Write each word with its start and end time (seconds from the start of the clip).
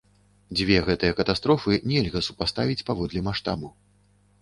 Дзве 0.59 0.77
гэтыя 0.87 1.17
катастрофы 1.19 1.79
нельга 1.93 2.25
супаставіць 2.31 2.85
паводле 2.91 3.27
маштабу. 3.33 3.75